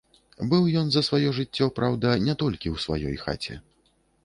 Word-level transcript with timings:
Быў 0.53 0.63
ён 0.79 0.87
за 0.95 1.03
сваё 1.09 1.33
жыццё, 1.41 1.67
праўда, 1.81 2.15
не 2.31 2.37
толькі 2.41 2.67
ў 2.73 2.85
сваёй 2.87 3.15
хаце. 3.27 3.61